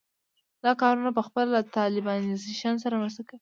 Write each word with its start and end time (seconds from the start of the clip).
دا 0.63 0.71
کارونه 0.81 1.11
پخپله 1.19 1.49
له 1.55 1.61
طالبانیزېشن 1.77 2.75
سره 2.83 2.95
مرسته 3.01 3.21
کوي. 3.23 3.29